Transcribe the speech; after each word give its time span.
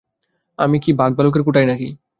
আমি 0.59 0.77
কি 0.79 0.91
বাঘভালুকের 0.93 1.43
কোঠায় 1.43 1.67
না 1.67 1.75
কি? 1.75 1.89